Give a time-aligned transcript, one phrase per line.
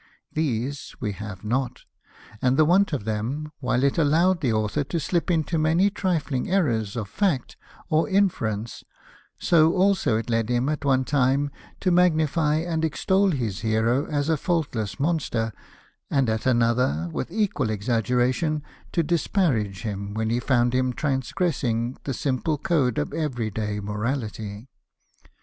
[0.33, 1.83] These we have not;
[2.41, 6.49] and the want of them, while it allowed the author to slip into many trifling
[6.49, 7.55] errors of fact
[7.87, 8.83] or inference,
[9.37, 11.51] so also it led him at one time
[11.81, 15.53] to magnify and extol his hero as a faultless monster,
[16.09, 18.63] and at another, with equal exaggeration,
[18.93, 24.67] to disparage him when he found him transgressing the simple code of every day morality.